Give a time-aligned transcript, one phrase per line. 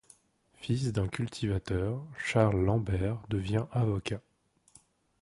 [0.55, 4.19] Fils d'un cultivateur, Charles Lambert devient avocat.